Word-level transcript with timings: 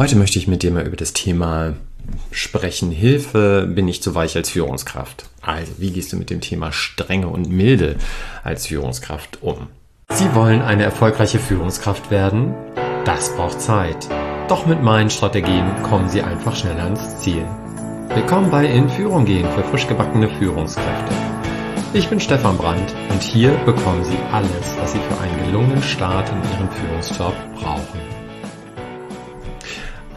Heute 0.00 0.16
möchte 0.16 0.38
ich 0.38 0.48
mit 0.48 0.62
dir 0.62 0.70
mal 0.70 0.86
über 0.86 0.96
das 0.96 1.12
Thema 1.12 1.74
sprechen. 2.30 2.90
Hilfe, 2.90 3.68
bin 3.70 3.86
ich 3.86 4.02
zu 4.02 4.14
weich 4.14 4.34
als 4.34 4.48
Führungskraft? 4.48 5.28
Also, 5.42 5.72
wie 5.76 5.90
gehst 5.90 6.10
du 6.10 6.16
mit 6.16 6.30
dem 6.30 6.40
Thema 6.40 6.72
Strenge 6.72 7.28
und 7.28 7.50
Milde 7.50 7.96
als 8.42 8.68
Führungskraft 8.68 9.42
um? 9.42 9.66
Sie 10.08 10.34
wollen 10.34 10.62
eine 10.62 10.84
erfolgreiche 10.84 11.38
Führungskraft 11.38 12.10
werden? 12.10 12.54
Das 13.04 13.36
braucht 13.36 13.60
Zeit. 13.60 14.08
Doch 14.48 14.64
mit 14.64 14.82
meinen 14.82 15.10
Strategien 15.10 15.66
kommen 15.82 16.08
Sie 16.08 16.22
einfach 16.22 16.56
schneller 16.56 16.84
ans 16.84 17.20
Ziel. 17.20 17.44
Willkommen 18.14 18.50
bei 18.50 18.64
In 18.64 18.88
Führung 18.88 19.26
gehen 19.26 19.50
für 19.50 19.64
frisch 19.64 19.86
gebackene 19.86 20.30
Führungskräfte. 20.30 21.12
Ich 21.92 22.08
bin 22.08 22.20
Stefan 22.20 22.56
Brandt 22.56 22.94
und 23.10 23.22
hier 23.22 23.50
bekommen 23.66 24.02
Sie 24.04 24.16
alles, 24.32 24.78
was 24.80 24.92
Sie 24.92 24.98
für 24.98 25.20
einen 25.20 25.44
gelungenen 25.44 25.82
Start 25.82 26.30
in 26.30 26.38
Ihrem 26.54 26.70
Führungsjob 26.70 27.34
brauchen. 27.56 28.09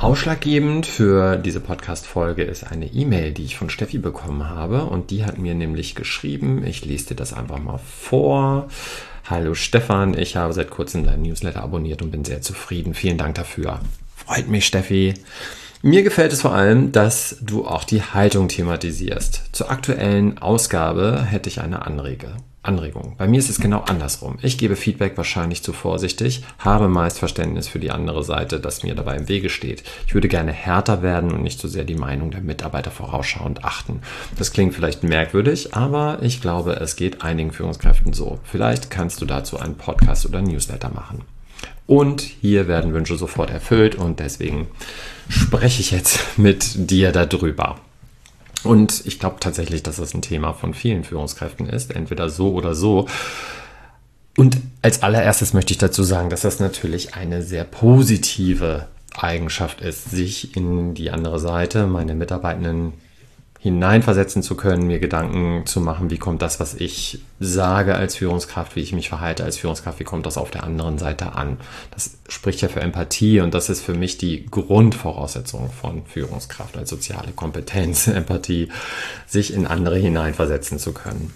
Ausschlaggebend 0.03 0.85
für 0.85 1.37
diese 1.37 1.61
Podcast-Folge 1.61 2.43
ist 2.43 2.69
eine 2.69 2.87
E-Mail, 2.87 3.31
die 3.31 3.45
ich 3.45 3.55
von 3.55 3.69
Steffi 3.69 3.99
bekommen 3.99 4.49
habe. 4.49 4.83
Und 4.83 5.11
die 5.11 5.23
hat 5.23 5.37
mir 5.37 5.55
nämlich 5.55 5.95
geschrieben, 5.95 6.65
ich 6.67 6.83
lese 6.83 7.07
dir 7.07 7.15
das 7.15 7.31
einfach 7.31 7.59
mal 7.59 7.77
vor. 7.77 8.67
Hallo 9.29 9.53
Stefan, 9.53 10.17
ich 10.17 10.35
habe 10.35 10.51
seit 10.51 10.71
kurzem 10.71 11.05
dein 11.05 11.21
Newsletter 11.21 11.63
abonniert 11.63 12.01
und 12.01 12.11
bin 12.11 12.25
sehr 12.25 12.41
zufrieden. 12.41 12.93
Vielen 12.93 13.17
Dank 13.17 13.35
dafür. 13.35 13.79
Freut 14.13 14.49
mich, 14.49 14.65
Steffi. 14.65 15.13
Mir 15.81 16.03
gefällt 16.03 16.33
es 16.33 16.41
vor 16.41 16.53
allem, 16.53 16.91
dass 16.91 17.37
du 17.39 17.65
auch 17.65 17.85
die 17.85 18.01
Haltung 18.01 18.49
thematisierst. 18.49 19.43
Zur 19.53 19.71
aktuellen 19.71 20.37
Ausgabe 20.37 21.23
hätte 21.23 21.47
ich 21.47 21.61
eine 21.61 21.85
Anrege. 21.87 22.35
Anregung. 22.63 23.15
Bei 23.17 23.27
mir 23.27 23.39
ist 23.39 23.49
es 23.49 23.59
genau 23.59 23.81
andersrum. 23.81 24.37
Ich 24.41 24.57
gebe 24.57 24.75
Feedback 24.75 25.17
wahrscheinlich 25.17 25.63
zu 25.63 25.73
vorsichtig, 25.73 26.43
habe 26.57 26.87
meist 26.87 27.19
Verständnis 27.19 27.67
für 27.67 27.79
die 27.79 27.91
andere 27.91 28.23
Seite, 28.23 28.59
das 28.59 28.83
mir 28.83 28.95
dabei 28.95 29.17
im 29.17 29.27
Wege 29.27 29.49
steht. 29.49 29.83
Ich 30.07 30.13
würde 30.13 30.29
gerne 30.29 30.53
härter 30.53 31.01
werden 31.01 31.31
und 31.31 31.43
nicht 31.43 31.59
so 31.59 31.67
sehr 31.67 31.83
die 31.83 31.95
Meinung 31.95 32.31
der 32.31 32.41
Mitarbeiter 32.41 32.89
vorausschauend 32.89 33.65
achten. 33.65 34.01
Das 34.37 34.53
klingt 34.53 34.73
vielleicht 34.73 35.03
merkwürdig, 35.03 35.75
aber 35.75 36.19
ich 36.21 36.41
glaube, 36.41 36.77
es 36.77 36.95
geht 36.95 37.21
einigen 37.21 37.51
Führungskräften 37.51 38.13
so. 38.13 38.39
Vielleicht 38.43 38.89
kannst 38.89 39.21
du 39.21 39.25
dazu 39.25 39.59
einen 39.59 39.75
Podcast 39.75 40.25
oder 40.25 40.41
Newsletter 40.41 40.89
machen. 40.89 41.21
Und 41.85 42.21
hier 42.21 42.67
werden 42.67 42.93
Wünsche 42.93 43.17
sofort 43.17 43.49
erfüllt 43.49 43.95
und 43.95 44.19
deswegen 44.19 44.67
spreche 45.27 45.81
ich 45.81 45.91
jetzt 45.91 46.19
mit 46.37 46.89
dir 46.89 47.11
darüber. 47.11 47.75
Und 48.63 49.05
ich 49.05 49.19
glaube 49.19 49.37
tatsächlich, 49.39 49.83
dass 49.83 49.97
das 49.97 50.13
ein 50.13 50.21
Thema 50.21 50.53
von 50.53 50.73
vielen 50.73 51.03
Führungskräften 51.03 51.67
ist, 51.67 51.93
entweder 51.95 52.29
so 52.29 52.53
oder 52.53 52.75
so. 52.75 53.07
Und 54.37 54.57
als 54.81 55.03
allererstes 55.03 55.53
möchte 55.53 55.73
ich 55.73 55.77
dazu 55.77 56.03
sagen, 56.03 56.29
dass 56.29 56.41
das 56.41 56.59
natürlich 56.59 57.15
eine 57.15 57.43
sehr 57.43 57.65
positive 57.65 58.87
Eigenschaft 59.15 59.81
ist, 59.81 60.09
sich 60.09 60.55
in 60.57 60.95
die 60.95 61.11
andere 61.11 61.39
Seite, 61.39 61.85
meine 61.85 62.15
Mitarbeitenden 62.15 62.93
hineinversetzen 63.63 64.43
zu 64.43 64.55
können, 64.55 64.87
mir 64.87 64.99
Gedanken 64.99 65.65
zu 65.65 65.79
machen, 65.79 66.09
wie 66.09 66.17
kommt 66.17 66.41
das, 66.41 66.59
was 66.59 66.73
ich 66.73 67.21
sage 67.39 67.95
als 67.95 68.17
Führungskraft, 68.17 68.75
wie 68.75 68.81
ich 68.81 68.91
mich 68.91 69.07
verhalte 69.07 69.45
als 69.45 69.57
Führungskraft, 69.57 70.01
wie 70.01 70.03
kommt 70.03 70.25
das 70.25 70.37
auf 70.37 70.51
der 70.51 70.65
anderen 70.65 70.97
Seite 70.97 71.35
an. 71.35 71.55
Das 71.91 72.17
spricht 72.27 72.59
ja 72.59 72.67
für 72.67 72.81
Empathie 72.81 73.39
und 73.39 73.53
das 73.53 73.69
ist 73.69 73.81
für 73.81 73.93
mich 73.93 74.17
die 74.17 74.45
Grundvoraussetzung 74.47 75.71
von 75.71 76.05
Führungskraft 76.05 76.75
als 76.75 76.89
soziale 76.89 77.31
Kompetenz, 77.31 78.07
Empathie, 78.09 78.67
sich 79.27 79.53
in 79.53 79.65
andere 79.65 79.97
hineinversetzen 79.97 80.77
zu 80.77 80.91
können. 80.91 81.33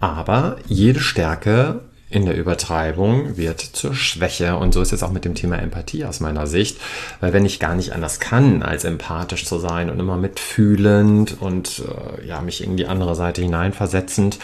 Aber 0.00 0.56
jede 0.68 1.00
Stärke 1.00 1.80
in 2.12 2.26
der 2.26 2.36
Übertreibung 2.36 3.36
wird 3.36 3.60
zur 3.60 3.94
Schwäche. 3.94 4.56
Und 4.56 4.74
so 4.74 4.82
ist 4.82 4.92
es 4.92 5.02
auch 5.02 5.10
mit 5.10 5.24
dem 5.24 5.34
Thema 5.34 5.56
Empathie 5.56 6.04
aus 6.04 6.20
meiner 6.20 6.46
Sicht. 6.46 6.78
Weil 7.20 7.32
wenn 7.32 7.46
ich 7.46 7.58
gar 7.58 7.74
nicht 7.74 7.92
anders 7.92 8.20
kann, 8.20 8.62
als 8.62 8.84
empathisch 8.84 9.46
zu 9.46 9.58
sein 9.58 9.90
und 9.90 9.98
immer 9.98 10.16
mitfühlend 10.16 11.40
und 11.40 11.82
äh, 12.20 12.26
ja, 12.26 12.40
mich 12.42 12.62
in 12.62 12.76
die 12.76 12.86
andere 12.86 13.14
Seite 13.14 13.40
hineinversetzend, 13.40 14.38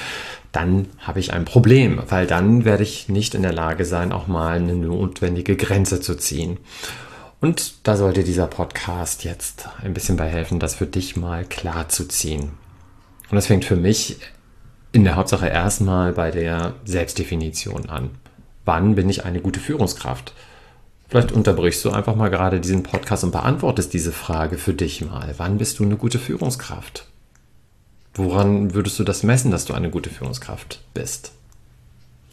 dann 0.51 0.87
habe 0.99 1.21
ich 1.21 1.35
ein 1.35 1.45
Problem, 1.45 2.01
weil 2.09 2.27
dann 2.27 2.65
werde 2.65 2.83
ich 2.83 3.09
nicht 3.09 3.35
in 3.35 3.43
der 3.43 3.53
Lage 3.53 3.85
sein, 3.85 4.13
auch 4.13 4.27
mal 4.27 4.57
eine 4.57 4.75
notwendige 4.75 5.57
Grenze 5.57 6.01
zu 6.01 6.17
ziehen. 6.17 6.57
Und 7.41 7.87
da 7.87 7.97
sollte 7.97 8.25
dieser 8.25 8.47
Podcast 8.47 9.25
jetzt 9.25 9.69
ein 9.83 9.95
bisschen 9.95 10.17
bei 10.17 10.29
helfen, 10.29 10.59
das 10.59 10.75
für 10.75 10.87
dich 10.87 11.17
mal 11.17 11.45
klar 11.45 11.89
zu 11.89 12.09
ziehen. 12.09 12.51
Und 13.31 13.37
das 13.37 13.47
fängt 13.47 13.67
für 13.67 13.77
mich 13.77 14.17
in 14.99 15.05
der 15.05 15.15
Hauptsache 15.15 15.47
erstmal 15.47 16.13
bei 16.13 16.33
der 16.33 16.75
Selbstdefinition 16.85 17.89
an. 17.89 18.11
Wann 18.65 18.97
bin 18.97 19.09
ich 19.09 19.25
eine 19.25 19.41
gute 19.41 19.61
Führungskraft? 19.61 20.33
Vielleicht 21.09 21.31
unterbrichst 21.31 21.85
du 21.85 21.91
einfach 21.91 22.17
mal 22.17 22.31
gerade 22.31 22.61
diesen 22.61 22.83
Podcast 22.83 23.23
und 23.23 23.31
beantwortest 23.31 23.95
diese 23.95 24.11
Frage 24.11 24.59
für 24.59 24.75
dich 24.75 25.05
mal. 25.05 25.33
Wann 25.37 25.57
bist 25.57 25.79
du 25.79 25.85
eine 25.85 25.97
gute 25.97 26.19
Führungskraft? 26.19 27.07
Woran 28.15 28.75
würdest 28.75 28.99
du 28.99 29.05
das 29.05 29.23
messen, 29.23 29.53
dass 29.53 29.67
du 29.67 29.73
eine 29.73 29.89
gute 29.89 30.11
Führungskraft 30.11 30.81
bist? 30.95 31.31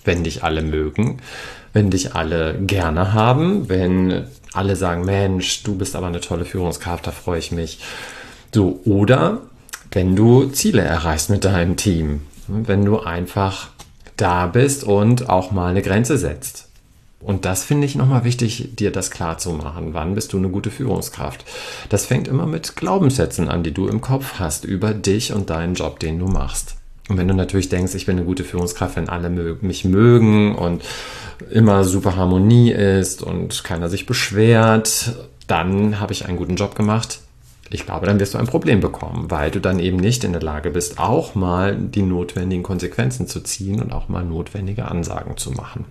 Wenn 0.04 0.24
dich 0.24 0.44
alle 0.44 0.64
mögen, 0.64 1.22
wenn 1.72 1.92
dich 1.92 2.16
alle 2.16 2.60
gerne 2.60 3.14
haben, 3.14 3.70
wenn 3.70 4.26
alle 4.54 4.76
sagen, 4.76 5.06
Mensch, 5.06 5.62
du 5.62 5.76
bist 5.76 5.96
aber 5.96 6.08
eine 6.08 6.20
tolle 6.20 6.46
Führungskraft, 6.46 7.06
da 7.06 7.12
freue 7.12 7.38
ich 7.38 7.52
mich. 7.52 7.80
So, 8.52 8.82
oder 8.86 9.42
wenn 9.92 10.16
du 10.16 10.48
Ziele 10.48 10.82
erreichst 10.82 11.30
mit 11.30 11.46
deinem 11.46 11.78
Team, 11.78 12.22
wenn 12.48 12.86
du 12.86 13.00
einfach 13.00 13.70
da 14.18 14.48
bist 14.48 14.84
und 14.84 15.30
auch 15.30 15.52
mal 15.52 15.70
eine 15.70 15.82
Grenze 15.82 16.18
setzt. 16.18 16.70
Und 17.20 17.46
das 17.46 17.64
finde 17.64 17.88
ich 17.88 17.96
nochmal 17.96 18.24
wichtig, 18.24 18.76
dir 18.76 18.92
das 18.92 19.10
klar 19.10 19.38
zu 19.40 19.50
machen. 19.52 19.94
Wann 19.94 20.14
bist 20.14 20.32
du 20.34 20.38
eine 20.38 20.50
gute 20.50 20.70
Führungskraft? 20.70 21.44
Das 21.90 22.06
fängt 22.06 22.28
immer 22.28 22.46
mit 22.46 22.76
Glaubenssätzen 22.76 23.50
an, 23.50 23.64
die 23.64 23.74
du 23.74 23.88
im 23.88 24.00
Kopf 24.00 24.36
hast 24.38 24.64
über 24.64 24.94
dich 24.94 25.34
und 25.34 25.50
deinen 25.50 25.74
Job, 25.74 26.00
den 26.00 26.20
du 26.20 26.28
machst. 26.28 26.76
Und 27.10 27.18
wenn 27.18 27.28
du 27.28 27.34
natürlich 27.34 27.70
denkst, 27.70 27.96
ich 27.96 28.06
bin 28.06 28.18
eine 28.18 28.26
gute 28.26 28.44
Führungskraft, 28.44 28.96
wenn 28.96 29.10
alle 29.10 29.30
mich 29.30 29.86
mögen 29.86 30.56
und 30.56 30.84
immer 31.52 31.84
super 31.84 32.16
Harmonie 32.16 32.72
ist 32.72 33.24
und 33.24 33.64
keiner 33.64 33.90
sich 33.90 34.06
beschwert, 34.06 35.16
dann 35.48 36.00
habe 36.00 36.14
ich 36.14 36.26
einen 36.26 36.38
guten 36.38 36.56
Job 36.56 36.76
gemacht 36.76 37.20
ich 37.70 37.86
glaube, 37.86 38.06
dann 38.06 38.20
wirst 38.20 38.34
du 38.34 38.38
ein 38.38 38.48
Problem 38.48 38.80
bekommen, 38.80 39.32
weil 39.32 39.50
du 39.50 39.60
dann 39.60 39.80
eben 39.80 39.98
nicht 39.98 40.24
in 40.24 40.34
der 40.34 40.42
Lage 40.42 40.70
bist, 40.70 41.00
auch 41.00 41.34
mal 41.36 41.76
die 41.76 42.04
notwendigen 42.04 42.64
Konsequenzen 42.64 43.28
zu 43.28 43.42
ziehen 43.42 43.82
und 43.82 43.92
auch 43.92 44.08
mal 44.08 44.24
notwendige 44.24 44.86
Ansagen 44.86 45.38
zu 45.38 45.52
machen. 45.52 45.86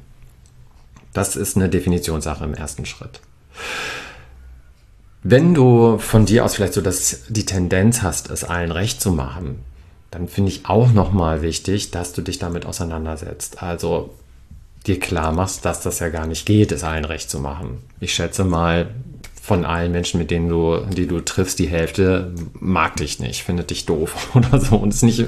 Das 1.13 1.37
ist 1.37 1.57
eine 1.57 1.69
Definitionssache 1.69 2.45
im 2.45 2.55
ersten 2.55 2.87
Schritt. 2.87 3.21
Wenn 5.23 5.55
du 5.55 5.99
von 5.99 6.27
dir 6.27 6.45
aus 6.45 6.55
vielleicht 6.55 6.75
so 6.75 6.81
das, 6.81 7.23
die 7.29 7.47
Tendenz 7.47 8.03
hast, 8.03 8.31
es 8.31 8.45
allen 8.45 8.71
recht 8.71 9.01
zu 9.01 9.11
machen, 9.11 9.61
dann 10.11 10.29
finde 10.29 10.51
ich 10.51 10.67
auch 10.67 10.93
nochmal 10.93 11.43
wichtig, 11.43 11.91
dass 11.91 12.13
du 12.13 12.23
dich 12.23 12.39
damit 12.39 12.67
auseinandersetzt. 12.67 13.63
Also 13.63 14.15
dir 14.87 15.01
klar 15.01 15.33
machst, 15.33 15.65
dass 15.65 15.81
das 15.81 15.99
ja 15.99 16.09
gar 16.09 16.27
nicht 16.27 16.47
geht, 16.47 16.73
es 16.73 16.85
allen 16.85 17.05
recht 17.05 17.31
zu 17.31 17.41
machen. 17.41 17.79
Ich 18.01 18.15
schätze 18.15 18.45
mal, 18.45 18.91
von 19.45 19.67
allen 19.67 19.93
Menschen, 19.93 20.19
mit 20.19 20.31
denen 20.31 20.49
du, 20.49 20.79
die 20.91 21.07
du 21.07 21.21
triffst, 21.21 21.59
die 21.59 21.67
Hälfte 21.67 22.33
mag 22.61 22.97
dich 22.97 23.21
nicht, 23.21 23.43
findet 23.43 23.69
dich 23.69 23.85
doof 23.85 24.31
oder 24.35 24.59
so 24.59 24.77
und 24.77 24.95
ist 24.95 25.03
nicht 25.03 25.27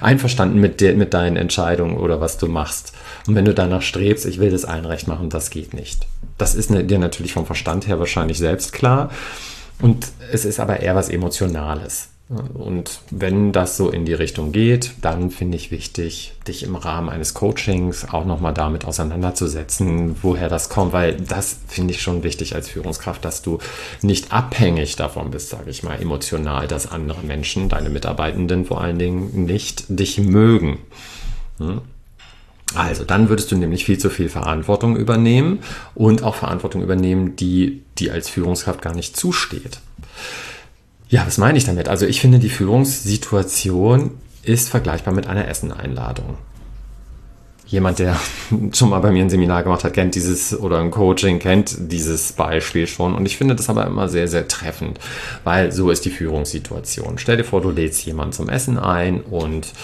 einverstanden 0.00 0.60
mit, 0.60 0.80
de, 0.80 0.94
mit 0.94 1.12
deinen 1.12 1.36
Entscheidungen 1.36 1.96
oder 1.96 2.20
was 2.20 2.38
du 2.38 2.46
machst. 2.46 2.92
Und 3.26 3.34
wenn 3.34 3.44
du 3.44 3.52
danach 3.52 3.82
strebst, 3.82 4.26
ich 4.26 4.38
will 4.38 4.52
das 4.52 4.64
allen 4.64 4.84
recht 4.84 5.08
machen, 5.08 5.28
das 5.28 5.50
geht 5.50 5.74
nicht. 5.74 6.06
Das 6.38 6.54
ist 6.54 6.70
ne, 6.70 6.84
dir 6.84 7.00
natürlich 7.00 7.32
vom 7.32 7.44
Verstand 7.44 7.88
her 7.88 7.98
wahrscheinlich 7.98 8.38
selbst 8.38 8.72
klar. 8.72 9.10
Und 9.80 10.06
es 10.30 10.44
ist 10.44 10.60
aber 10.60 10.78
eher 10.78 10.94
was 10.94 11.08
Emotionales. 11.08 12.10
Und 12.54 13.00
wenn 13.10 13.52
das 13.52 13.76
so 13.76 13.90
in 13.90 14.06
die 14.06 14.14
Richtung 14.14 14.52
geht, 14.52 14.92
dann 15.02 15.30
finde 15.30 15.56
ich 15.56 15.70
wichtig, 15.70 16.32
dich 16.48 16.62
im 16.62 16.76
Rahmen 16.76 17.10
eines 17.10 17.34
Coachings 17.34 18.08
auch 18.10 18.24
nochmal 18.24 18.54
damit 18.54 18.86
auseinanderzusetzen, 18.86 20.16
woher 20.22 20.48
das 20.48 20.70
kommt, 20.70 20.94
weil 20.94 21.14
das 21.14 21.58
finde 21.68 21.92
ich 21.92 22.00
schon 22.00 22.22
wichtig 22.22 22.54
als 22.54 22.70
Führungskraft, 22.70 23.24
dass 23.24 23.42
du 23.42 23.58
nicht 24.00 24.32
abhängig 24.32 24.96
davon 24.96 25.30
bist, 25.30 25.50
sage 25.50 25.70
ich 25.70 25.82
mal, 25.82 26.00
emotional, 26.00 26.66
dass 26.66 26.90
andere 26.90 27.20
Menschen, 27.20 27.68
deine 27.68 27.90
Mitarbeitenden 27.90 28.64
vor 28.64 28.80
allen 28.80 28.98
Dingen, 28.98 29.44
nicht 29.44 29.84
dich 29.88 30.18
mögen. 30.18 30.78
Hm? 31.58 31.82
Also, 32.74 33.04
dann 33.04 33.28
würdest 33.28 33.52
du 33.52 33.56
nämlich 33.56 33.84
viel 33.84 33.98
zu 33.98 34.08
viel 34.08 34.30
Verantwortung 34.30 34.96
übernehmen 34.96 35.58
und 35.94 36.22
auch 36.22 36.36
Verantwortung 36.36 36.82
übernehmen, 36.82 37.36
die 37.36 37.82
dir 37.98 38.14
als 38.14 38.30
Führungskraft 38.30 38.80
gar 38.80 38.94
nicht 38.94 39.18
zusteht. 39.18 39.80
Ja, 41.12 41.26
was 41.26 41.36
meine 41.36 41.58
ich 41.58 41.66
damit? 41.66 41.90
Also 41.90 42.06
ich 42.06 42.22
finde, 42.22 42.38
die 42.38 42.48
Führungssituation 42.48 44.12
ist 44.44 44.70
vergleichbar 44.70 45.12
mit 45.12 45.26
einer 45.26 45.46
Esseneinladung. 45.46 46.38
Jemand, 47.66 47.98
der 47.98 48.16
schon 48.72 48.88
mal 48.88 49.00
bei 49.00 49.12
mir 49.12 49.22
ein 49.22 49.28
Seminar 49.28 49.62
gemacht 49.62 49.84
hat, 49.84 49.92
kennt 49.92 50.14
dieses 50.14 50.58
oder 50.58 50.80
ein 50.80 50.90
Coaching 50.90 51.38
kennt 51.38 51.76
dieses 51.92 52.32
Beispiel 52.32 52.86
schon. 52.86 53.14
Und 53.14 53.26
ich 53.26 53.36
finde 53.36 53.54
das 53.54 53.68
aber 53.68 53.86
immer 53.86 54.08
sehr, 54.08 54.26
sehr 54.26 54.48
treffend, 54.48 55.00
weil 55.44 55.70
so 55.70 55.90
ist 55.90 56.06
die 56.06 56.10
Führungssituation. 56.10 57.18
Stell 57.18 57.36
dir 57.36 57.44
vor, 57.44 57.60
du 57.60 57.68
lädst 57.68 58.02
jemanden 58.06 58.32
zum 58.32 58.48
Essen 58.48 58.78
ein 58.78 59.20
und 59.20 59.74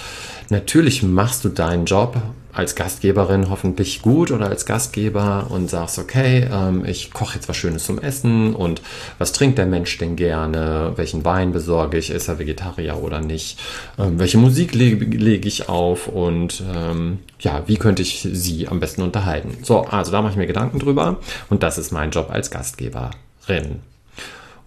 natürlich 0.49 1.03
machst 1.03 1.45
du 1.45 1.51
deinen 1.51 1.85
Job 1.85 2.17
als 2.59 2.75
Gastgeberin 2.75 3.51
hoffentlich 3.51 4.03
gut 4.03 4.33
oder 4.33 4.49
als 4.49 4.67
Gastgeber 4.67 5.47
und 5.49 5.71
sagst, 5.71 5.97
okay, 6.01 6.49
ähm, 6.53 6.85
ich 6.85 7.13
koche 7.13 7.37
jetzt 7.37 7.49
was 7.49 7.57
Schönes 7.57 7.85
zum 7.85 8.01
Essen 8.01 8.53
und 8.53 8.83
was 9.19 9.33
trinkt 9.33 9.59
der 9.59 9.67
Mensch 9.67 9.97
denn 9.99 10.17
gerne? 10.17 10.93
Welchen 10.97 11.25
Wein 11.25 11.53
besorge 11.53 11.99
ich? 11.99 12.11
Ist 12.11 12.27
er 12.27 12.41
Vegetarier 12.41 13.01
oder 13.01 13.21
nicht? 13.21 13.61
Ähm, 13.97 14.19
welche 14.19 14.39
Musik 14.39 14.75
lege, 14.75 15.05
lege 15.05 15.47
ich 15.47 15.69
auf 15.69 16.09
und 16.09 16.65
ähm, 16.75 17.21
ja, 17.39 17.63
wie 17.67 17.77
könnte 17.77 18.03
ich 18.03 18.29
sie 18.33 18.67
am 18.67 18.81
besten 18.81 19.03
unterhalten? 19.03 19.59
So, 19.63 19.83
also 19.83 20.11
da 20.11 20.21
mache 20.21 20.33
ich 20.33 20.39
mir 20.39 20.49
Gedanken 20.49 20.81
drüber 20.81 21.19
und 21.51 21.63
das 21.63 21.79
ist 21.79 21.93
mein 21.93 22.11
Job 22.11 22.29
als 22.29 22.51
Gastgeberin. 22.51 23.83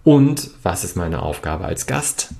Und 0.02 0.50
was 0.62 0.82
ist 0.82 0.96
meine 0.96 1.20
Aufgabe 1.20 1.66
als 1.66 1.86
Gast? 1.86 2.30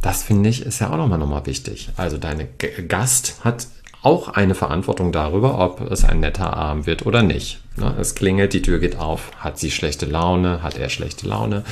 Das 0.00 0.22
finde 0.22 0.48
ich 0.48 0.64
ist 0.64 0.78
ja 0.78 0.90
auch 0.90 0.96
nochmal 0.96 1.18
nochmal 1.18 1.44
wichtig. 1.46 1.88
Also 1.96 2.18
deine 2.18 2.46
Gast 2.86 3.40
hat 3.42 3.66
auch 4.02 4.28
eine 4.28 4.54
Verantwortung 4.54 5.12
darüber, 5.12 5.58
ob 5.58 5.90
es 5.90 6.04
ein 6.04 6.20
netter 6.20 6.56
Abend 6.56 6.86
wird 6.86 7.06
oder 7.06 7.22
nicht. 7.22 7.60
Ne, 7.76 7.94
es 8.00 8.14
klingelt, 8.14 8.52
die 8.52 8.62
Tür 8.62 8.78
geht 8.78 8.98
auf. 8.98 9.32
Hat 9.38 9.58
sie 9.58 9.70
schlechte 9.70 10.06
Laune? 10.06 10.62
Hat 10.62 10.78
er 10.78 10.88
schlechte 10.88 11.26
Laune? 11.26 11.64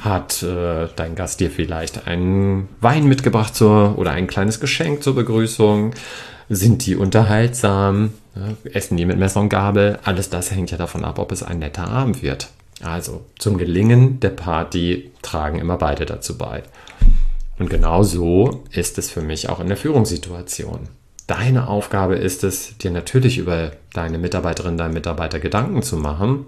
Hat 0.00 0.42
äh, 0.42 0.88
dein 0.96 1.14
Gast 1.14 1.40
dir 1.40 1.50
vielleicht 1.50 2.06
einen 2.06 2.68
Wein 2.80 3.06
mitgebracht 3.06 3.54
zur, 3.54 3.98
oder 3.98 4.12
ein 4.12 4.26
kleines 4.26 4.60
Geschenk 4.60 5.02
zur 5.02 5.14
Begrüßung? 5.14 5.92
Sind 6.48 6.86
die 6.86 6.96
unterhaltsam? 6.96 8.12
Ne, 8.34 8.56
essen 8.72 8.96
die 8.96 9.06
mit 9.06 9.18
Messer 9.18 9.40
und 9.40 9.48
Gabel? 9.48 9.98
Alles 10.04 10.30
das 10.30 10.50
hängt 10.50 10.70
ja 10.70 10.78
davon 10.78 11.04
ab, 11.04 11.18
ob 11.18 11.32
es 11.32 11.42
ein 11.42 11.58
netter 11.58 11.88
Abend 11.88 12.22
wird. 12.22 12.48
Also 12.82 13.24
zum 13.38 13.58
Gelingen 13.58 14.20
der 14.20 14.30
Party 14.30 15.10
tragen 15.22 15.58
immer 15.58 15.78
beide 15.78 16.06
dazu 16.06 16.36
bei. 16.36 16.62
Und 17.58 17.70
genau 17.70 18.02
so 18.02 18.64
ist 18.70 18.98
es 18.98 19.10
für 19.10 19.22
mich 19.22 19.48
auch 19.48 19.60
in 19.60 19.68
der 19.68 19.76
Führungssituation. 19.76 20.88
Deine 21.26 21.68
Aufgabe 21.68 22.16
ist 22.16 22.44
es, 22.44 22.78
dir 22.78 22.92
natürlich 22.92 23.38
über 23.38 23.72
deine 23.92 24.18
Mitarbeiterin, 24.18 24.78
deinen 24.78 24.94
Mitarbeiter 24.94 25.40
Gedanken 25.40 25.82
zu 25.82 25.96
machen. 25.96 26.46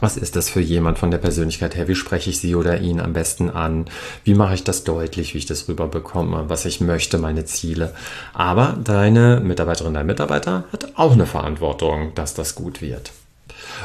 Was 0.00 0.16
ist 0.16 0.34
das 0.34 0.50
für 0.50 0.60
jemand 0.60 0.98
von 0.98 1.12
der 1.12 1.18
Persönlichkeit 1.18 1.76
her? 1.76 1.86
Wie 1.86 1.94
spreche 1.94 2.30
ich 2.30 2.40
sie 2.40 2.56
oder 2.56 2.80
ihn 2.80 3.00
am 3.00 3.12
besten 3.12 3.50
an? 3.50 3.84
Wie 4.24 4.34
mache 4.34 4.54
ich 4.54 4.64
das 4.64 4.82
deutlich, 4.82 5.34
wie 5.34 5.38
ich 5.38 5.46
das 5.46 5.68
rüberbekomme, 5.68 6.46
was 6.48 6.64
ich 6.64 6.80
möchte, 6.80 7.18
meine 7.18 7.44
Ziele? 7.44 7.94
Aber 8.32 8.76
deine 8.82 9.38
Mitarbeiterin, 9.38 9.94
dein 9.94 10.06
Mitarbeiter 10.06 10.64
hat 10.72 10.98
auch 10.98 11.12
eine 11.12 11.26
Verantwortung, 11.26 12.12
dass 12.16 12.34
das 12.34 12.56
gut 12.56 12.82
wird. 12.82 13.12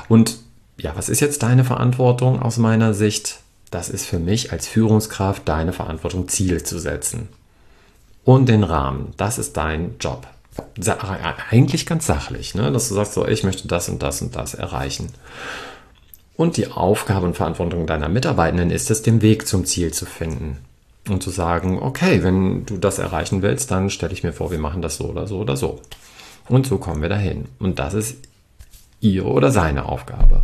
Und 0.08 0.40
ja, 0.78 0.94
was 0.96 1.10
ist 1.10 1.20
jetzt 1.20 1.44
deine 1.44 1.64
Verantwortung 1.64 2.42
aus 2.42 2.58
meiner 2.58 2.96
Sicht? 2.96 3.42
Das 3.70 3.90
ist 3.90 4.08
für 4.08 4.18
mich 4.18 4.52
als 4.52 4.68
Führungskraft 4.68 5.48
deine 5.48 5.74
Verantwortung, 5.74 6.28
Ziele 6.28 6.64
zu 6.64 6.80
setzen 6.80 7.30
und 8.24 8.50
den 8.50 8.64
Rahmen. 8.64 9.14
Das 9.18 9.38
ist 9.38 9.58
dein 9.58 9.96
Job. 10.00 10.28
Eigentlich 11.50 11.86
ganz 11.86 12.06
sachlich, 12.06 12.54
ne? 12.54 12.72
dass 12.72 12.90
du 12.90 12.96
sagst, 12.96 13.14
so, 13.14 13.28
ich 13.28 13.44
möchte 13.44 13.68
das 13.68 13.88
und 13.90 14.04
das 14.04 14.22
und 14.22 14.36
das 14.36 14.54
erreichen. 14.54 15.10
Und 16.36 16.58
die 16.58 16.72
Aufgabe 16.72 17.26
und 17.26 17.36
Verantwortung 17.36 17.86
deiner 17.86 18.10
Mitarbeitenden 18.10 18.72
ist 18.72 18.92
es, 18.92 19.02
den 19.02 19.22
Weg 19.22 19.48
zum 19.48 19.66
Ziel 19.66 19.94
zu 19.94 20.06
finden. 20.06 20.58
Und 21.08 21.24
zu 21.24 21.32
sagen, 21.32 21.80
okay, 21.82 22.24
wenn 22.24 22.66
du 22.66 22.78
das 22.78 23.00
erreichen 23.00 23.42
willst, 23.42 23.72
dann 23.72 23.90
stelle 23.90 24.14
ich 24.14 24.24
mir 24.24 24.34
vor, 24.34 24.52
wir 24.52 24.60
machen 24.60 24.82
das 24.82 24.98
so 24.98 25.06
oder 25.06 25.28
so 25.28 25.40
oder 25.40 25.58
so. 25.58 25.82
Und 26.48 26.68
so 26.68 26.78
kommen 26.78 27.02
wir 27.02 27.10
dahin. 27.10 27.46
Und 27.58 27.80
das 27.80 27.94
ist 27.94 28.18
ihre 29.00 29.28
oder 29.28 29.52
seine 29.52 29.86
Aufgabe. 29.86 30.44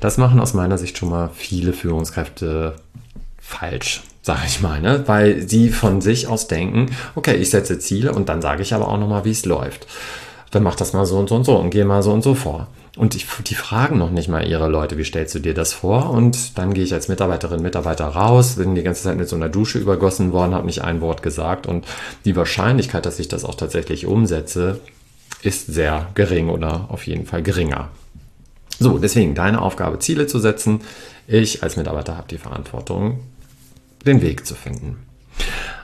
Das 0.00 0.18
machen 0.18 0.40
aus 0.40 0.54
meiner 0.54 0.78
Sicht 0.78 0.98
schon 0.98 1.10
mal 1.10 1.30
viele 1.34 1.72
Führungskräfte 1.72 2.76
falsch 3.38 4.02
sage 4.26 4.42
ich 4.48 4.60
mal, 4.60 4.80
ne? 4.80 5.04
weil 5.06 5.48
sie 5.48 5.68
von 5.68 6.00
sich 6.00 6.26
aus 6.26 6.48
denken, 6.48 6.86
okay, 7.14 7.36
ich 7.36 7.50
setze 7.50 7.78
Ziele 7.78 8.12
und 8.12 8.28
dann 8.28 8.42
sage 8.42 8.60
ich 8.60 8.74
aber 8.74 8.88
auch 8.88 8.98
nochmal, 8.98 9.24
wie 9.24 9.30
es 9.30 9.44
läuft. 9.44 9.86
Dann 10.50 10.64
mach 10.64 10.74
das 10.74 10.92
mal 10.92 11.06
so 11.06 11.16
und 11.16 11.28
so 11.28 11.36
und 11.36 11.44
so 11.44 11.54
und 11.54 11.70
geh 11.70 11.84
mal 11.84 12.02
so 12.02 12.12
und 12.12 12.22
so 12.22 12.34
vor. 12.34 12.66
Und 12.96 13.14
die, 13.14 13.22
die 13.46 13.54
fragen 13.54 13.98
noch 13.98 14.10
nicht 14.10 14.28
mal 14.28 14.44
ihre 14.44 14.66
Leute, 14.66 14.98
wie 14.98 15.04
stellst 15.04 15.36
du 15.36 15.38
dir 15.38 15.54
das 15.54 15.72
vor? 15.72 16.10
Und 16.10 16.58
dann 16.58 16.74
gehe 16.74 16.82
ich 16.82 16.92
als 16.92 17.06
Mitarbeiterin, 17.06 17.62
Mitarbeiter 17.62 18.06
raus, 18.06 18.56
bin 18.56 18.74
die 18.74 18.82
ganze 18.82 19.04
Zeit 19.04 19.16
mit 19.16 19.28
so 19.28 19.36
einer 19.36 19.48
Dusche 19.48 19.78
übergossen 19.78 20.32
worden, 20.32 20.54
habe 20.54 20.66
nicht 20.66 20.82
ein 20.82 21.00
Wort 21.00 21.22
gesagt. 21.22 21.68
Und 21.68 21.86
die 22.24 22.34
Wahrscheinlichkeit, 22.34 23.06
dass 23.06 23.20
ich 23.20 23.28
das 23.28 23.44
auch 23.44 23.54
tatsächlich 23.54 24.06
umsetze, 24.06 24.80
ist 25.42 25.68
sehr 25.68 26.08
gering 26.14 26.48
oder 26.48 26.86
auf 26.88 27.06
jeden 27.06 27.26
Fall 27.26 27.44
geringer. 27.44 27.90
So, 28.80 28.98
deswegen 28.98 29.36
deine 29.36 29.62
Aufgabe, 29.62 30.00
Ziele 30.00 30.26
zu 30.26 30.40
setzen. 30.40 30.80
Ich 31.28 31.62
als 31.62 31.76
Mitarbeiter 31.76 32.16
habe 32.16 32.28
die 32.28 32.38
Verantwortung, 32.38 33.20
den 34.06 34.22
Weg 34.22 34.46
zu 34.46 34.54
finden. 34.54 34.96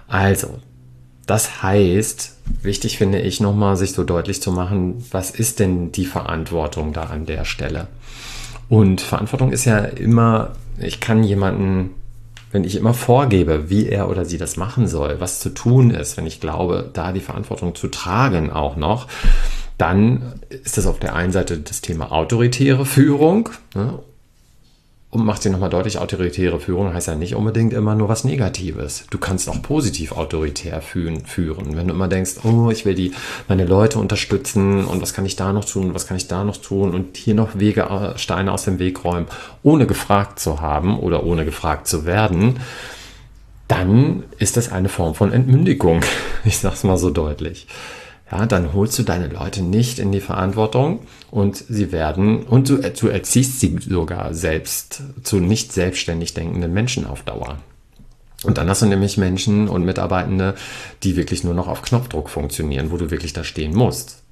Also, 0.09 0.61
das 1.27 1.63
heißt, 1.63 2.37
wichtig 2.63 2.99
finde 2.99 3.21
ich 3.21 3.41
nochmal, 3.41 3.77
sich 3.77 3.93
so 3.93 4.05
deutlich 4.05 4.43
zu 4.43 4.53
machen, 4.53 5.05
was 5.11 5.31
ist 5.31 5.61
denn 5.61 5.93
die 5.93 6.07
Verantwortung 6.07 6.93
da 6.93 7.05
an 7.05 7.27
der 7.27 7.45
Stelle? 7.45 7.89
Und 8.69 9.01
Verantwortung 9.01 9.53
ist 9.53 9.65
ja 9.65 9.79
immer, 9.79 10.53
ich 10.79 11.01
kann 11.01 11.23
jemanden, 11.23 11.91
wenn 12.51 12.65
ich 12.65 12.77
immer 12.77 12.95
vorgebe, 12.95 13.71
wie 13.71 13.89
er 13.89 14.11
oder 14.11 14.25
sie 14.25 14.39
das 14.39 14.57
machen 14.57 14.87
soll, 14.87 15.21
was 15.21 15.41
zu 15.41 15.51
tun 15.51 15.91
ist, 15.91 16.17
wenn 16.17 16.27
ich 16.27 16.41
glaube, 16.41 16.91
da 16.93 17.13
die 17.13 17.21
Verantwortung 17.21 17.75
zu 17.75 17.89
tragen 17.89 18.51
auch 18.51 18.77
noch, 18.77 19.09
dann 19.79 20.35
ist 20.49 20.77
das 20.77 20.87
auf 20.87 20.99
der 20.99 21.15
einen 21.15 21.33
Seite 21.33 21.59
das 21.59 21.81
Thema 21.81 22.13
autoritäre 22.13 22.85
Führung 22.85 23.49
ne, 23.75 23.99
und 25.13 25.27
macht 25.27 25.43
sie 25.43 25.51
nochmal 25.51 25.69
deutlich, 25.69 25.99
autoritäre 25.99 26.59
Führung 26.59 26.95
heißt 26.95 27.09
ja 27.09 27.15
nicht 27.15 27.35
unbedingt 27.35 27.75
immer 27.75 27.95
nur 27.95 28.09
was 28.09 28.25
Negatives. 28.25 29.05
Du 29.11 29.19
kannst 29.19 29.47
auch 29.51 29.61
positiv 29.61 30.13
autoritär 30.13 30.81
führen. 30.81 31.23
Wenn 31.77 31.89
du 31.89 31.93
immer 31.93 32.09
denkst, 32.09 32.37
oh, 32.45 32.71
ich 32.71 32.87
will 32.87 32.95
die, 32.95 33.13
meine 33.47 33.67
Leute 33.67 33.99
unterstützen 33.99 34.87
und 34.87 35.03
was 35.03 35.13
kann 35.13 35.27
ich 35.27 35.37
da 35.37 35.53
noch 35.53 35.67
tun, 35.67 35.93
was 35.93 36.07
kann 36.07 36.17
ich 36.17 36.29
da 36.29 36.45
noch 36.45 36.57
tun 36.57 36.95
und 36.95 37.19
hier 37.19 37.35
noch 37.35 37.59
Wege, 37.59 37.83
äh, 37.83 38.19
Steine 38.19 38.53
aus 38.53 38.65
dem 38.65 38.79
Weg 38.79 39.05
räumen, 39.05 39.27
ohne 39.63 39.87
gefragt 39.87 40.41
zu 40.41 40.63
haben 40.63 40.99
oder 40.99 41.25
ohne 41.25 41.45
gefragt 41.45 41.89
zu 41.89 42.07
werden, 42.07 42.61
dann 43.69 44.23
ist 44.39 44.57
das 44.57 44.73
eine 44.73 44.89
Form 44.89 45.15
von 45.15 45.31
Entmündigung. 45.31 46.01
Ich 46.45 46.59
sag's 46.59 46.85
mal 46.85 46.97
so 46.97 47.11
deutlich 47.11 47.69
ja, 48.33 48.47
dann 48.47 48.73
holst 48.73 48.99
du 48.99 49.03
deine 49.03 49.29
Leute 49.29 49.63
nicht 49.63 49.99
in 49.99 50.11
die 50.11 50.21
Verantwortung 50.21 51.01
und 51.31 51.57
sie 51.69 51.93
werden, 51.93 52.45
und 52.45 52.69
du, 52.71 52.79
du 52.79 53.09
erziehst 53.09 53.61
sie 53.61 53.79
sogar 53.79 54.33
selbst 54.33 55.03
zu 55.23 55.39
nicht 55.39 55.73
selbstständig 55.73 56.33
denkenden 56.33 56.73
Menschen 56.73 57.07
auf 57.07 57.23
Dauer. 57.23 57.59
Und 58.43 58.59
dann 58.59 58.69
hast 58.71 58.81
du 58.83 58.87
nämlich 58.87 59.19
Menschen 59.19 59.69
und 59.69 59.85
Mitarbeitende, 59.85 60.55
die 61.03 61.17
wirklich 61.17 61.45
nur 61.45 61.55
noch 61.55 61.69
auf 61.69 61.83
Knopfdruck 61.83 62.31
funktionieren, 62.31 62.91
wo 62.91 62.97
du 62.97 63.11
wirklich 63.11 63.35
da 63.35 63.45
stehen 63.45 63.75
musst. 63.75 64.23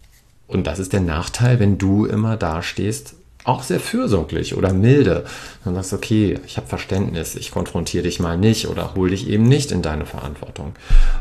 Und 0.49 0.67
das 0.67 0.79
ist 0.79 0.95
der 0.95 1.01
Nachteil, 1.01 1.61
wenn 1.61 1.77
du 1.77 2.07
immer 2.07 2.39
da 2.39 2.63
stehst 2.63 3.15
auch 3.45 3.63
sehr 3.63 3.81
fürsorglich 3.81 4.55
oder 4.55 4.73
milde. 4.73 5.25
Dann 5.65 5.75
sagst 5.75 5.93
du, 5.93 5.97
okay, 5.97 6.39
ich 6.47 6.57
habe 6.57 6.67
Verständnis, 6.67 7.35
ich 7.35 7.51
konfrontiere 7.51 8.05
dich 8.05 8.21
mal 8.21 8.37
nicht 8.37 8.69
oder 8.69 8.95
hol 8.95 9.11
dich 9.11 9.29
eben 9.29 9.45
nicht 9.45 9.73
in 9.73 9.83
deine 9.83 10.07
Verantwortung. 10.07 10.75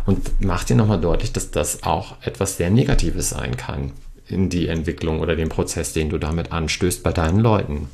Und 0.06 0.32
mach 0.42 0.64
dir 0.64 0.76
nochmal 0.76 1.00
deutlich, 1.00 1.32
dass 1.32 1.52
das 1.52 1.84
auch 1.84 2.16
etwas 2.22 2.58
sehr 2.58 2.70
Negatives 2.70 3.30
sein 3.30 3.58
kann 3.58 3.92
in 4.28 4.50
die 4.50 4.68
Entwicklung 4.68 5.20
oder 5.20 5.36
den 5.36 5.50
Prozess, 5.50 5.94
den 5.94 6.10
du 6.10 6.18
damit 6.18 6.52
anstößt 6.52 7.04
bei 7.04 7.12
deinen 7.12 7.40
Leuten. 7.40 7.90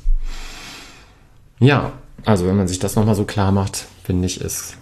Ja, 1.58 1.92
also 2.24 2.46
wenn 2.46 2.56
man 2.56 2.68
sich 2.68 2.78
das 2.78 2.96
nochmal 2.96 3.14
so 3.14 3.24
klar 3.24 3.52
macht, 3.52 3.86
finde 4.04 4.26
ich, 4.26 4.40
ist 4.40 4.76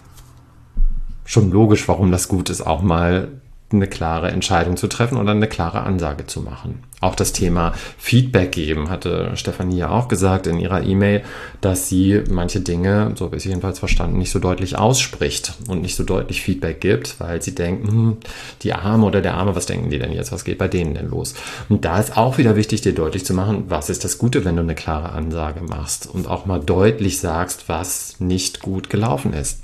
schon 1.23 1.51
logisch, 1.51 1.87
warum 1.87 2.11
das 2.11 2.27
gut 2.27 2.49
ist, 2.49 2.61
auch 2.61 2.81
mal 2.81 3.29
eine 3.71 3.87
klare 3.87 4.29
Entscheidung 4.29 4.77
zu 4.77 4.87
treffen 4.87 5.17
oder 5.17 5.31
eine 5.31 5.47
klare 5.47 5.81
Ansage 5.81 6.27
zu 6.27 6.41
machen. 6.41 6.83
Auch 7.01 7.15
das 7.15 7.33
Thema 7.33 7.73
Feedback 7.97 8.51
geben, 8.51 8.89
hatte 8.89 9.31
Stefanie 9.35 9.77
ja 9.77 9.89
auch 9.89 10.07
gesagt 10.07 10.47
in 10.47 10.59
ihrer 10.59 10.83
E-Mail, 10.83 11.23
dass 11.61 11.89
sie 11.89 12.23
manche 12.29 12.61
Dinge, 12.61 13.11
so 13.15 13.25
habe 13.25 13.37
ich 13.37 13.45
jedenfalls 13.45 13.79
verstanden, 13.79 14.19
nicht 14.19 14.31
so 14.31 14.39
deutlich 14.39 14.77
ausspricht 14.77 15.55
und 15.67 15.81
nicht 15.81 15.95
so 15.95 16.03
deutlich 16.03 16.41
Feedback 16.41 16.79
gibt, 16.79 17.19
weil 17.19 17.41
sie 17.41 17.55
denken, 17.55 17.87
hm, 17.87 18.17
die 18.61 18.73
Arme 18.73 19.05
oder 19.05 19.21
der 19.21 19.33
Arme, 19.33 19.55
was 19.55 19.65
denken 19.65 19.89
die 19.89 19.99
denn 19.99 20.13
jetzt, 20.13 20.31
was 20.31 20.45
geht 20.45 20.59
bei 20.59 20.67
denen 20.67 20.93
denn 20.93 21.09
los? 21.09 21.33
Und 21.67 21.85
da 21.85 21.99
ist 21.99 22.17
auch 22.17 22.37
wieder 22.37 22.55
wichtig, 22.55 22.81
dir 22.81 22.93
deutlich 22.93 23.25
zu 23.25 23.33
machen, 23.33 23.65
was 23.67 23.89
ist 23.89 24.03
das 24.03 24.17
Gute, 24.17 24.45
wenn 24.45 24.55
du 24.55 24.61
eine 24.61 24.75
klare 24.75 25.09
Ansage 25.09 25.61
machst 25.61 26.07
und 26.07 26.27
auch 26.27 26.45
mal 26.45 26.59
deutlich 26.59 27.19
sagst, 27.19 27.67
was 27.67 28.19
nicht 28.19 28.61
gut 28.61 28.89
gelaufen 28.89 29.33
ist. 29.33 29.61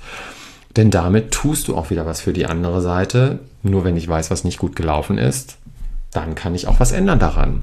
Denn 0.76 0.90
damit 0.90 1.32
tust 1.32 1.68
du 1.68 1.76
auch 1.76 1.90
wieder 1.90 2.06
was 2.06 2.20
für 2.20 2.32
die 2.32 2.46
andere 2.46 2.80
Seite. 2.80 3.40
Nur 3.62 3.84
wenn 3.84 3.96
ich 3.96 4.08
weiß, 4.08 4.30
was 4.30 4.44
nicht 4.44 4.58
gut 4.58 4.76
gelaufen 4.76 5.18
ist, 5.18 5.58
dann 6.10 6.34
kann 6.34 6.54
ich 6.54 6.66
auch 6.66 6.80
was 6.80 6.92
ändern 6.92 7.18
daran. 7.18 7.62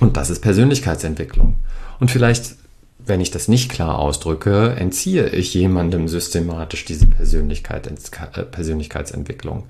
Und 0.00 0.16
das 0.16 0.30
ist 0.30 0.40
Persönlichkeitsentwicklung. 0.40 1.56
Und 2.00 2.10
vielleicht, 2.10 2.56
wenn 2.98 3.20
ich 3.20 3.30
das 3.30 3.48
nicht 3.48 3.70
klar 3.70 3.98
ausdrücke, 3.98 4.74
entziehe 4.76 5.28
ich 5.28 5.54
jemandem 5.54 6.08
systematisch 6.08 6.84
diese 6.84 7.06
Persönlichkeit, 7.06 7.86
äh, 7.86 8.42
Persönlichkeitsentwicklung. 8.42 9.64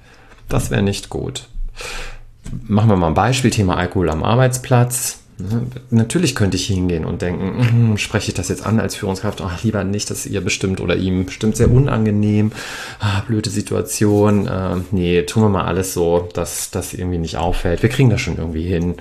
Das 0.48 0.70
wäre 0.70 0.82
nicht 0.82 1.08
gut. 1.08 1.48
Machen 2.66 2.90
wir 2.90 2.96
mal 2.96 3.08
ein 3.08 3.14
Beispiel, 3.14 3.50
Thema 3.50 3.76
Alkohol 3.76 4.10
am 4.10 4.22
Arbeitsplatz. 4.22 5.23
Ne? 5.38 5.66
Natürlich 5.90 6.34
könnte 6.34 6.56
ich 6.56 6.66
hingehen 6.66 7.04
und 7.04 7.22
denken, 7.22 7.92
mh, 7.92 7.98
spreche 7.98 8.28
ich 8.28 8.34
das 8.34 8.48
jetzt 8.48 8.64
an 8.64 8.78
als 8.78 8.94
Führungskraft? 8.94 9.40
Ach, 9.40 9.62
lieber 9.64 9.82
nicht, 9.82 10.10
dass 10.10 10.26
ihr 10.26 10.40
bestimmt 10.40 10.80
oder 10.80 10.96
ihm 10.96 11.26
bestimmt 11.26 11.56
sehr 11.56 11.70
unangenehm. 11.70 12.52
Ah, 13.00 13.22
blöde 13.26 13.50
Situation. 13.50 14.46
Äh, 14.46 14.76
nee, 14.92 15.22
tun 15.22 15.42
wir 15.42 15.48
mal 15.48 15.64
alles 15.64 15.92
so, 15.92 16.28
dass 16.34 16.70
das 16.70 16.94
irgendwie 16.94 17.18
nicht 17.18 17.36
auffällt. 17.36 17.82
Wir 17.82 17.90
kriegen 17.90 18.10
das 18.10 18.20
schon 18.20 18.38
irgendwie 18.38 18.62
hin 18.62 18.94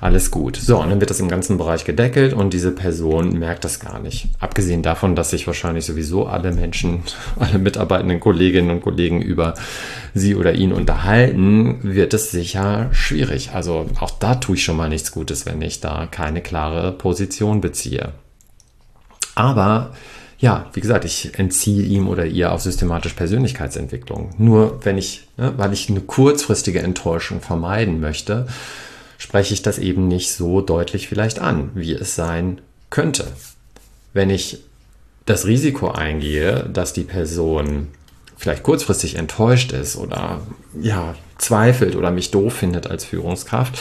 alles 0.00 0.30
gut. 0.30 0.56
So, 0.56 0.80
und 0.80 0.90
dann 0.90 1.00
wird 1.00 1.10
das 1.10 1.20
im 1.20 1.28
ganzen 1.28 1.58
Bereich 1.58 1.84
gedeckelt 1.84 2.32
und 2.34 2.52
diese 2.52 2.72
Person 2.72 3.38
merkt 3.38 3.64
das 3.64 3.80
gar 3.80 3.98
nicht. 3.98 4.28
Abgesehen 4.40 4.82
davon, 4.82 5.16
dass 5.16 5.30
sich 5.30 5.46
wahrscheinlich 5.46 5.84
sowieso 5.84 6.26
alle 6.26 6.52
Menschen, 6.52 7.02
alle 7.38 7.58
mitarbeitenden 7.58 8.20
Kolleginnen 8.20 8.70
und 8.70 8.82
Kollegen 8.82 9.22
über 9.22 9.54
sie 10.14 10.34
oder 10.34 10.52
ihn 10.52 10.72
unterhalten, 10.72 11.78
wird 11.82 12.14
es 12.14 12.30
sicher 12.30 12.88
schwierig. 12.92 13.50
Also 13.52 13.86
auch 14.00 14.10
da 14.10 14.34
tue 14.36 14.56
ich 14.56 14.64
schon 14.64 14.76
mal 14.76 14.88
nichts 14.88 15.12
Gutes, 15.12 15.46
wenn 15.46 15.62
ich 15.62 15.80
da 15.80 16.06
keine 16.06 16.42
klare 16.42 16.92
Position 16.92 17.60
beziehe. 17.60 18.12
Aber 19.34 19.92
ja, 20.38 20.66
wie 20.74 20.80
gesagt, 20.80 21.04
ich 21.04 21.38
entziehe 21.38 21.82
ihm 21.82 22.08
oder 22.08 22.26
ihr 22.26 22.52
auf 22.52 22.60
systematisch 22.60 23.14
Persönlichkeitsentwicklung. 23.14 24.34
Nur 24.36 24.84
wenn 24.84 24.98
ich, 24.98 25.28
ne, 25.36 25.54
weil 25.56 25.72
ich 25.72 25.88
eine 25.88 26.00
kurzfristige 26.00 26.80
Enttäuschung 26.80 27.40
vermeiden 27.40 28.00
möchte, 28.00 28.46
spreche 29.18 29.54
ich 29.54 29.62
das 29.62 29.78
eben 29.78 30.08
nicht 30.08 30.32
so 30.32 30.60
deutlich 30.60 31.08
vielleicht 31.08 31.38
an, 31.38 31.70
wie 31.74 31.92
es 31.92 32.14
sein 32.14 32.60
könnte. 32.90 33.26
Wenn 34.12 34.30
ich 34.30 34.60
das 35.26 35.46
Risiko 35.46 35.90
eingehe, 35.90 36.68
dass 36.72 36.92
die 36.92 37.04
Person 37.04 37.88
vielleicht 38.36 38.62
kurzfristig 38.62 39.16
enttäuscht 39.16 39.72
ist 39.72 39.96
oder 39.96 40.40
ja, 40.80 41.14
zweifelt 41.38 41.96
oder 41.96 42.10
mich 42.10 42.30
doof 42.30 42.54
findet 42.54 42.86
als 42.86 43.04
Führungskraft, 43.04 43.78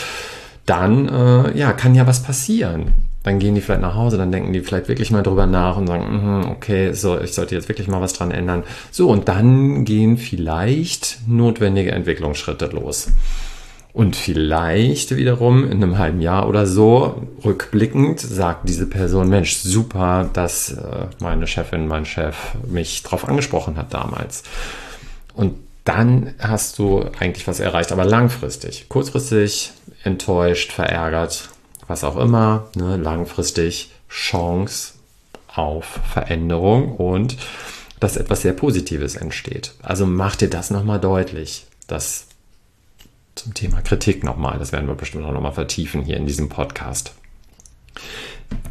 dann 0.66 1.08
äh, 1.08 1.58
ja, 1.58 1.74
kann 1.74 1.96
ja 1.96 2.08
was 2.08 2.24
passieren. 2.24 2.94
Dann 3.24 3.40
gehen 3.40 3.56
die 3.56 3.62
vielleicht 3.62 3.82
nach 3.82 3.96
Hause, 3.96 4.18
dann 4.18 4.32
denken 4.32 4.54
die 4.54 4.62
vielleicht 4.62 4.88
wirklich 4.88 5.10
mal 5.12 5.24
drüber 5.24 5.48
nach 5.48 5.78
und 5.78 5.88
sagen, 5.88 6.04
mm, 6.04 6.50
okay, 6.52 6.94
so, 6.94 7.20
ich 7.20 7.34
sollte 7.34 7.56
jetzt 7.56 7.68
wirklich 7.70 7.88
mal 7.88 8.02
was 8.02 8.14
dran 8.14 8.32
ändern. 8.32 8.64
So, 8.92 9.10
und 9.10 9.28
dann 9.28 9.84
gehen 9.84 10.18
vielleicht 10.18 11.20
notwendige 11.28 11.92
Entwicklungsschritte 11.92 12.68
los. 12.68 13.08
Und 13.96 14.18
vielleicht 14.18 15.16
wiederum 15.16 15.64
in 15.64 15.82
einem 15.82 15.98
halben 15.98 16.20
Jahr 16.20 16.50
oder 16.50 16.68
so, 16.68 17.30
rückblickend, 17.46 18.20
sagt 18.20 18.68
diese 18.68 18.88
Person, 18.88 19.30
Mensch, 19.30 19.56
super, 19.56 20.30
dass 20.34 20.74
äh, 20.74 21.08
meine 21.20 21.48
Chefin, 21.48 21.88
mein 21.88 22.06
Chef 22.06 22.56
mich 22.68 23.04
drauf 23.04 23.26
angesprochen 23.26 23.78
hat 23.78 23.94
damals. 23.94 24.44
Und 25.34 25.56
dann 25.86 26.34
hast 26.40 26.78
du 26.78 27.06
eigentlich 27.22 27.48
was 27.48 27.62
erreicht, 27.62 27.94
aber 27.94 28.04
langfristig. 28.04 28.90
Kurzfristig 28.90 29.72
enttäuscht, 30.04 30.74
verärgert, 30.74 31.48
was 31.88 32.04
auch 32.04 32.18
immer. 32.18 32.68
Ne? 32.76 32.98
Langfristig 32.98 33.92
Chance 34.10 34.96
auf 35.48 36.02
Veränderung 36.12 36.98
und 36.98 37.38
dass 38.02 38.18
etwas 38.18 38.42
sehr 38.42 38.52
Positives 38.52 39.16
entsteht. 39.16 39.74
Also 39.82 40.06
mach 40.06 40.36
dir 40.36 40.50
das 40.50 40.70
nochmal 40.70 41.00
deutlich, 41.00 41.66
dass 41.88 42.28
zum 43.36 43.54
Thema 43.54 43.82
Kritik 43.82 44.24
nochmal. 44.24 44.58
Das 44.58 44.72
werden 44.72 44.88
wir 44.88 44.96
bestimmt 44.96 45.26
auch 45.26 45.34
nochmal 45.34 45.54
vertiefen 45.54 46.02
hier 46.02 46.18
in 46.18 46.26
diesem 46.26 46.50
Podcast. 46.50 47.14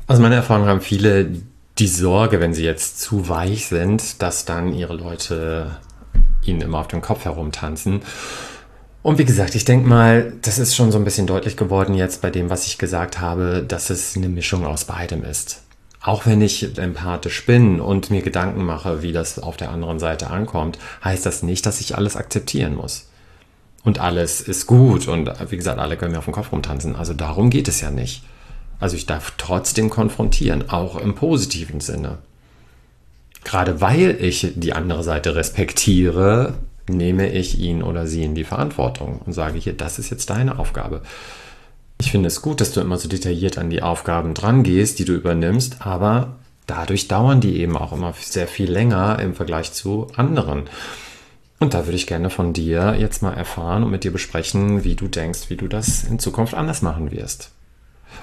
Aus 0.07 0.19
meiner 0.19 0.37
Erfahrung 0.37 0.67
haben 0.67 0.81
viele 0.81 1.31
die 1.79 1.89
Sorge, 1.89 2.41
wenn 2.41 2.55
sie 2.55 2.65
jetzt 2.65 3.01
zu 3.01 3.29
weich 3.29 3.67
sind, 3.67 4.23
dass 4.23 4.45
dann 4.45 4.73
ihre 4.73 4.95
Leute 4.95 5.77
ihnen 6.45 6.61
immer 6.61 6.79
auf 6.79 6.89
dem 6.89 7.01
Kopf 7.01 7.25
herumtanzen. 7.25 8.03
Und 9.03 9.19
wie 9.19 9.25
gesagt, 9.25 9.55
ich 9.55 9.65
denke 9.65 9.87
mal, 9.87 10.33
das 10.43 10.59
ist 10.59 10.75
schon 10.75 10.93
so 10.93 10.99
ein 10.99 11.05
bisschen 11.05 11.27
deutlich 11.27 11.57
geworden 11.57 11.95
jetzt 11.95 12.23
bei 12.23 12.31
dem, 12.31 12.49
was 12.49 12.67
ich 12.67 12.79
gesagt 12.79 13.21
habe, 13.21 13.65
dass 13.67 13.91
es 13.91 14.17
eine 14.17 14.29
Mischung 14.29 14.65
aus 14.65 14.85
beidem 14.85 15.25
ist. 15.25 15.63
Auch 16.01 16.27
wenn 16.27 16.41
ich 16.41 16.79
empathisch 16.79 17.45
bin 17.45 17.81
und 17.81 18.11
mir 18.11 18.23
Gedanken 18.23 18.65
mache, 18.65 19.03
wie 19.03 19.13
das 19.13 19.39
auf 19.39 19.57
der 19.57 19.71
anderen 19.71 19.99
Seite 19.99 20.31
ankommt, 20.31 20.79
heißt 21.03 21.27
das 21.27 21.43
nicht, 21.43 21.67
dass 21.67 21.81
ich 21.81 21.97
alles 21.97 22.17
akzeptieren 22.17 22.75
muss 22.75 23.07
und 23.85 24.01
alles 24.01 24.41
ist 24.41 24.67
gut 24.67 25.07
und 25.09 25.31
wie 25.51 25.57
gesagt, 25.57 25.79
alle 25.79 25.97
können 25.97 26.13
mir 26.13 26.19
auf 26.19 26.25
dem 26.25 26.35
Kopf 26.35 26.51
rumtanzen. 26.53 26.97
Also 26.97 27.13
darum 27.13 27.51
geht 27.51 27.69
es 27.69 27.81
ja 27.81 27.91
nicht. 27.91 28.25
Also 28.81 28.97
ich 28.97 29.07
darf 29.07 29.35
trotzdem 29.37 29.91
konfrontieren, 29.91 30.71
auch 30.71 30.97
im 30.97 31.15
positiven 31.15 31.81
Sinne. 31.81 32.19
Gerade 33.45 33.81
weil 33.81 34.17
ich 34.21 34.53
die 34.57 34.73
andere 34.73 35.05
Seite 35.05 35.37
respektiere, 35.37 36.55
nehme 36.89 37.31
ich 37.31 37.59
ihn 37.59 37.83
oder 37.83 38.07
sie 38.07 38.25
in 38.25 38.35
die 38.35 38.45
Verantwortung 38.45 39.21
und 39.25 39.33
sage 39.33 39.59
hier, 39.59 39.75
das 39.75 39.99
ist 39.99 40.11
jetzt 40.11 40.31
deine 40.31 40.59
Aufgabe. 40.59 41.03
Ich 42.01 42.11
finde 42.11 42.29
es 42.29 42.43
gut, 42.43 42.61
dass 42.61 42.73
du 42.73 42.81
immer 42.81 42.97
so 42.97 43.09
detailliert 43.09 43.59
an 43.59 43.71
die 43.71 43.83
Aufgaben 43.83 44.35
dran 44.35 44.63
gehst, 44.63 44.99
die 44.99 45.05
du 45.05 45.15
übernimmst, 45.15 45.77
aber 45.81 46.37
dadurch 46.67 47.07
dauern 47.09 47.41
die 47.41 47.61
eben 47.61 47.77
auch 47.77 47.93
immer 47.93 48.15
sehr 48.19 48.49
viel 48.49 48.71
länger 48.71 49.19
im 49.21 49.35
Vergleich 49.35 49.73
zu 49.73 50.09
anderen. 50.17 50.65
Und 51.61 51.75
da 51.75 51.87
würde 51.87 51.97
ich 51.97 52.07
gerne 52.07 52.31
von 52.31 52.53
dir 52.53 52.97
jetzt 52.99 53.23
mal 53.23 53.33
erfahren 53.33 53.85
und 53.85 53.91
mit 53.91 54.05
dir 54.05 54.13
besprechen, 54.13 54.85
wie 54.85 54.97
du 54.97 55.09
denkst, 55.09 55.49
wie 55.49 55.57
du 55.57 55.69
das 55.69 56.05
in 56.05 56.19
Zukunft 56.19 56.55
anders 56.55 56.83
machen 56.83 57.11
wirst. 57.11 57.51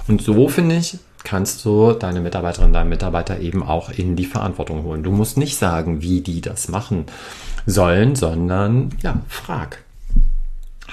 Und 0.08 0.22
so 0.22 0.48
finde 0.48 0.76
ich, 0.78 0.98
kannst 1.24 1.64
du 1.66 1.94
deine 1.94 2.20
Mitarbeiterin, 2.20 2.74
deinen 2.74 2.90
Mitarbeiter 2.90 3.40
eben 3.40 3.64
auch 3.64 3.90
in 3.90 4.16
die 4.16 4.26
Verantwortung 4.26 4.84
holen. 4.84 5.04
Du 5.04 5.12
musst 5.12 5.38
nicht 5.38 5.58
sagen, 5.58 6.02
wie 6.02 6.22
die 6.22 6.42
das 6.42 6.68
machen 6.68 7.06
sollen, 7.66 8.16
sondern 8.16 8.90
ja, 9.02 9.22
frag. 9.28 9.84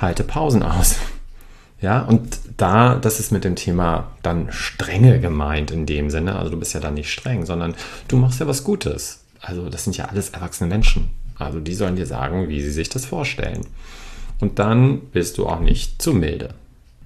Halte 0.01 0.25
Pausen 0.25 0.63
aus. 0.63 0.97
Ja, 1.81 2.03
und 2.03 2.41
da, 2.57 2.97
das 2.97 3.21
ist 3.21 3.31
mit 3.31 3.45
dem 3.45 3.55
Thema 3.55 4.09
dann 4.23 4.51
strenge 4.51 5.21
gemeint 5.21 5.71
in 5.71 5.87
dem 5.87 6.11
Sinne. 6.11 6.37
Also 6.37 6.51
du 6.51 6.59
bist 6.59 6.75
ja 6.75 6.81
dann 6.81 6.95
nicht 6.95 7.13
streng, 7.13 7.47
sondern 7.47 7.75
du 8.09 8.17
machst 8.17 8.41
ja 8.41 8.47
was 8.47 8.65
Gutes. 8.65 9.25
Also 9.41 9.69
das 9.69 9.85
sind 9.85 9.97
ja 9.97 10.07
alles 10.07 10.31
erwachsene 10.31 10.69
Menschen. 10.69 11.11
Also 11.39 11.61
die 11.61 11.75
sollen 11.75 11.97
dir 11.97 12.07
sagen, 12.07 12.49
wie 12.49 12.61
sie 12.61 12.71
sich 12.71 12.89
das 12.89 13.07
vorstellen. 13.07 13.67
Und 14.41 14.59
dann 14.59 15.01
bist 15.13 15.39
du 15.39 15.47
auch 15.47 15.61
nicht 15.61 16.01
zu 16.01 16.13
milde. 16.13 16.51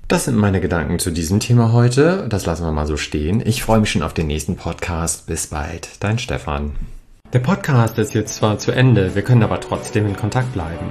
Das 0.09 0.27
sind 0.27 0.37
meine 0.37 0.61
Gedanken 0.61 0.99
zu 0.99 1.11
diesem 1.11 1.41
Thema 1.41 1.73
heute. 1.73 2.27
Das 2.29 2.45
lassen 2.45 2.65
wir 2.65 2.73
mal 2.73 2.87
so 2.87 2.97
stehen. 2.97 3.43
Ich 3.47 3.63
freue 3.63 3.81
mich 3.81 3.91
schon 3.91 4.03
auf 4.03 4.13
den 4.13 4.27
nächsten 4.27 4.57
Podcast. 4.57 5.27
Bis 5.27 5.47
bald, 5.47 5.89
dein 6.01 6.19
Stefan. 6.19 6.73
Der 7.33 7.39
Podcast 7.39 7.97
ist 7.97 8.13
jetzt 8.13 8.35
zwar 8.35 8.59
zu 8.59 8.73
Ende, 8.73 9.15
wir 9.15 9.23
können 9.23 9.43
aber 9.43 9.59
trotzdem 9.59 10.07
in 10.07 10.15
Kontakt 10.15 10.53
bleiben. 10.53 10.85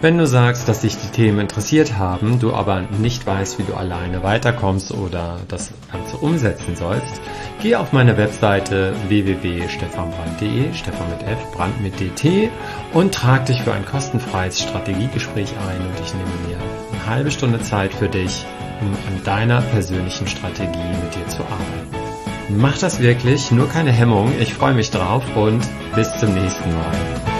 Wenn 0.00 0.16
du 0.16 0.26
sagst, 0.26 0.66
dass 0.66 0.80
dich 0.80 0.96
die 0.96 1.08
Themen 1.08 1.40
interessiert 1.40 1.98
haben, 1.98 2.40
du 2.40 2.54
aber 2.54 2.82
nicht 3.02 3.26
weißt, 3.26 3.58
wie 3.58 3.64
du 3.64 3.74
alleine 3.74 4.22
weiterkommst 4.22 4.92
oder 4.92 5.40
das 5.48 5.72
Ganze 5.92 6.16
umsetzen 6.16 6.74
sollst, 6.74 7.20
geh 7.60 7.76
auf 7.76 7.92
meine 7.92 8.16
Webseite 8.16 8.94
www.stefanbrand.de, 9.08 10.72
Stefan 10.74 11.10
mit 11.10 11.22
F, 11.26 11.52
Brand 11.52 11.80
mit 11.80 11.98
DT 12.00 12.50
und 12.92 13.14
trag 13.14 13.46
dich 13.46 13.62
für 13.62 13.72
ein 13.72 13.84
kostenfreies 13.84 14.60
Strategiegespräch 14.60 15.50
ein 15.50 15.80
und 15.86 16.00
ich 16.04 16.14
nehme 16.14 16.30
mir 16.48 16.58
eine 16.92 17.06
halbe 17.06 17.30
Stunde 17.30 17.60
Zeit 17.60 17.94
für 17.94 18.08
dich, 18.08 18.44
um 18.80 18.88
an 18.88 19.24
deiner 19.24 19.60
persönlichen 19.60 20.26
Strategie 20.26 20.78
mit 21.02 21.14
dir 21.14 21.28
zu 21.28 21.42
arbeiten. 21.42 22.04
Mach 22.50 22.78
das 22.78 23.00
wirklich, 23.00 23.50
nur 23.50 23.68
keine 23.68 23.92
Hemmung, 23.92 24.32
ich 24.38 24.54
freue 24.54 24.74
mich 24.74 24.90
drauf 24.90 25.24
und 25.34 25.62
bis 25.94 26.18
zum 26.18 26.34
nächsten 26.34 26.72
Mal. 26.72 27.33